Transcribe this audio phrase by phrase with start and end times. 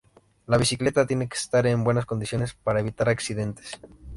[0.47, 3.79] La bicicleta tiene que estar en buenas condiciones para evitar accidentes.